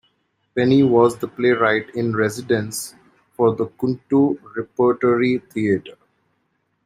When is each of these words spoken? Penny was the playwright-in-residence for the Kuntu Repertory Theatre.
Penny 0.55 0.81
was 0.81 1.19
the 1.19 1.27
playwright-in-residence 1.27 2.95
for 3.37 3.55
the 3.55 3.67
Kuntu 3.67 4.35
Repertory 4.55 5.37
Theatre. 5.37 5.99